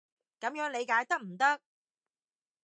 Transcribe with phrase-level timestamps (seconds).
[0.39, 1.61] 噉樣理解得唔得？